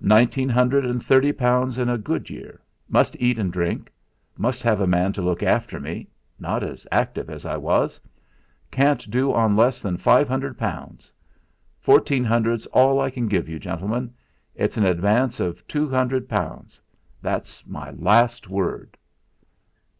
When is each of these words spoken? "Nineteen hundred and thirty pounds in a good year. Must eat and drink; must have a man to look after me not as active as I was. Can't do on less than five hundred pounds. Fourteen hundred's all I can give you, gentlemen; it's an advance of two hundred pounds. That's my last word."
"Nineteen 0.00 0.48
hundred 0.48 0.84
and 0.84 1.00
thirty 1.00 1.30
pounds 1.30 1.78
in 1.78 1.88
a 1.88 1.96
good 1.96 2.30
year. 2.30 2.60
Must 2.88 3.16
eat 3.22 3.38
and 3.38 3.52
drink; 3.52 3.92
must 4.36 4.60
have 4.64 4.80
a 4.80 4.88
man 4.88 5.12
to 5.12 5.22
look 5.22 5.40
after 5.40 5.78
me 5.78 6.08
not 6.36 6.64
as 6.64 6.84
active 6.90 7.30
as 7.30 7.46
I 7.46 7.56
was. 7.58 8.00
Can't 8.72 9.08
do 9.08 9.32
on 9.32 9.54
less 9.54 9.80
than 9.80 9.96
five 9.96 10.26
hundred 10.28 10.58
pounds. 10.58 11.12
Fourteen 11.78 12.24
hundred's 12.24 12.66
all 12.66 13.00
I 13.00 13.08
can 13.10 13.28
give 13.28 13.48
you, 13.48 13.60
gentlemen; 13.60 14.12
it's 14.56 14.76
an 14.76 14.84
advance 14.84 15.38
of 15.38 15.64
two 15.68 15.88
hundred 15.88 16.28
pounds. 16.28 16.80
That's 17.22 17.64
my 17.64 17.92
last 17.92 18.48
word." 18.48 18.96